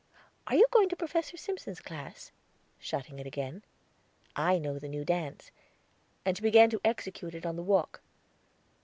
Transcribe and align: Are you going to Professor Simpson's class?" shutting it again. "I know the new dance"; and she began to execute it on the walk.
Are 0.47 0.55
you 0.55 0.65
going 0.71 0.89
to 0.89 0.95
Professor 0.95 1.37
Simpson's 1.37 1.79
class?" 1.79 2.31
shutting 2.79 3.19
it 3.19 3.27
again. 3.27 3.61
"I 4.35 4.57
know 4.57 4.79
the 4.79 4.87
new 4.87 5.05
dance"; 5.05 5.51
and 6.25 6.35
she 6.35 6.41
began 6.41 6.71
to 6.71 6.81
execute 6.83 7.35
it 7.35 7.45
on 7.45 7.55
the 7.55 7.61
walk. 7.61 8.01